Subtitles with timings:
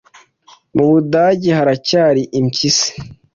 [0.75, 2.91] Mu Budage haracyari impyisi?